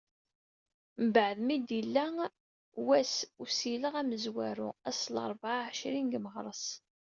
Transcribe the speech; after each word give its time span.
Mbeɛd 1.05 1.37
mi 1.45 1.55
d-yella 1.67 2.05
wass 2.87 3.15
n 3.23 3.27
usileɣ 3.43 3.93
amezwaru 4.01 4.69
ass 4.89 5.01
n 5.07 5.11
larebɛa 5.15 5.61
εecrin 5.67 6.07
deg 6.11 6.21
meɣres. 6.23 6.65